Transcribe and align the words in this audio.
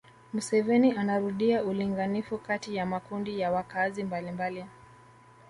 Museveni 0.33 0.91
anarudia 0.91 1.63
ulinganifu 1.63 2.37
kati 2.37 2.75
ya 2.75 2.85
makundi 2.85 3.39
ya 3.39 3.51
wakaazi 3.51 4.03
mbalimbali 4.03 4.65